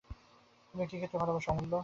[0.69, 1.73] তুমি কী খেতে ভালোবাস অমূল্য?